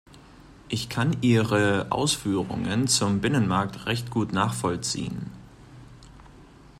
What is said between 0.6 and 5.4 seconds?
Ich kann Ihre Ausführungen zum Binnenmarkt recht gut nachvollziehen.